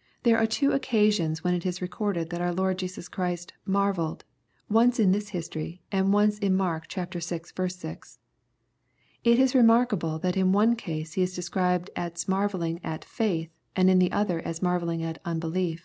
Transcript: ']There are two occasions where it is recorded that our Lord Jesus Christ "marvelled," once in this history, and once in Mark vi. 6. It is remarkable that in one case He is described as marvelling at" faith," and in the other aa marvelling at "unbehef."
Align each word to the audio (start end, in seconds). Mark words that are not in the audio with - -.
']There 0.22 0.38
are 0.38 0.46
two 0.46 0.70
occasions 0.70 1.42
where 1.42 1.52
it 1.52 1.66
is 1.66 1.82
recorded 1.82 2.30
that 2.30 2.40
our 2.40 2.54
Lord 2.54 2.78
Jesus 2.78 3.08
Christ 3.08 3.54
"marvelled," 3.64 4.22
once 4.70 5.00
in 5.00 5.10
this 5.10 5.30
history, 5.30 5.82
and 5.90 6.12
once 6.12 6.38
in 6.38 6.54
Mark 6.54 6.86
vi. 6.92 7.18
6. 7.18 7.60
It 9.24 9.38
is 9.40 9.52
remarkable 9.52 10.20
that 10.20 10.36
in 10.36 10.52
one 10.52 10.76
case 10.76 11.14
He 11.14 11.22
is 11.22 11.34
described 11.34 11.90
as 11.96 12.28
marvelling 12.28 12.78
at" 12.84 13.04
faith," 13.20 13.50
and 13.74 13.90
in 13.90 13.98
the 13.98 14.12
other 14.12 14.46
aa 14.46 14.52
marvelling 14.62 15.02
at 15.02 15.20
"unbehef." 15.24 15.80